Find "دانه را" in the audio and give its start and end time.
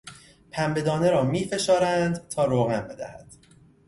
0.81-1.23